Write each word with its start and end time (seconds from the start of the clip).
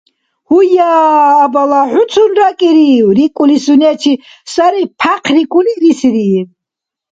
–Гьуя, 0.47 0.91
абала, 1.43 1.81
хӀуцун 1.91 2.31
ракӀирив!– 2.39 3.07
рикӀули 3.17 3.57
сунечи 3.65 4.13
сари 4.53 4.83
пяхърикӀули, 4.99 5.73
рисирииб. 5.81 6.49